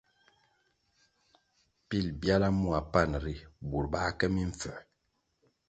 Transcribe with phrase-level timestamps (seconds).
[1.87, 3.35] Pil byala mua panʼ ri,
[3.69, 4.71] burʼ bā ke mimpfū.